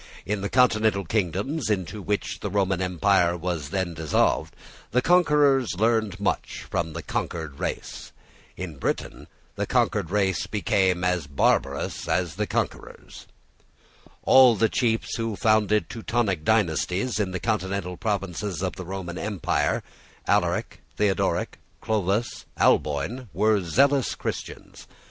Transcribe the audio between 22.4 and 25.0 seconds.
Alboin, were zealous Christians.